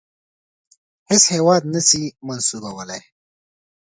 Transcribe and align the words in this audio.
هیڅ 1.09 1.23
هیواد 1.35 1.61
نه 1.73 1.81
سي 1.89 2.01
منسوبولای. 2.27 3.01